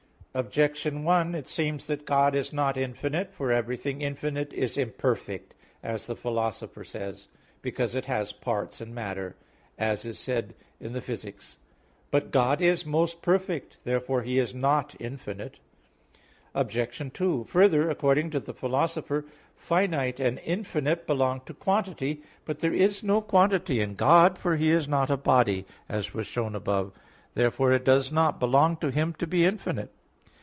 [0.33, 3.33] Objection 1: It seems that God is not infinite.
[3.33, 7.27] For everything infinite is imperfect, as the Philosopher says;
[7.61, 9.35] because it has parts and matter,
[9.77, 11.25] as is said in Phys.
[11.25, 11.35] iii.
[12.11, 15.59] But God is most perfect; therefore He is not infinite.
[16.55, 17.11] Obj.
[17.13, 19.25] 2: Further, according to the Philosopher (Phys.
[19.25, 22.21] i), finite and infinite belong to quantity.
[22.45, 26.25] But there is no quantity in God, for He is not a body, as was
[26.25, 26.93] shown above (Q.
[26.93, 27.01] 3, A.
[27.01, 27.03] 1).
[27.33, 29.91] Therefore it does not belong to Him to be infinite.